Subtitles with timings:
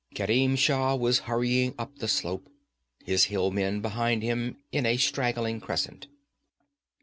[0.15, 2.49] Kerim Shah was hurrying up the slope,
[3.05, 6.07] his hill men behind him in a straggling crescent.